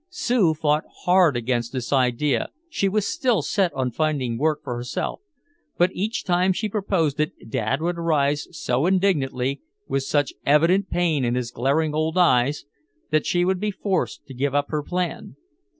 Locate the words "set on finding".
3.43-4.35